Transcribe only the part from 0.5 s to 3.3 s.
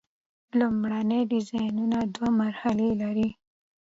لومړني ډیزاینونه دوه مرحلې لري.